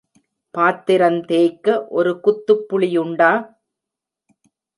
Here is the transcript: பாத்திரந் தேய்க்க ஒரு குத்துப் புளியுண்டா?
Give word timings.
பாத்திரந் 0.53 1.19
தேய்க்க 1.25 1.67
ஒரு 1.89 2.19
குத்துப் 2.19 2.65
புளியுண்டா? 2.69 3.31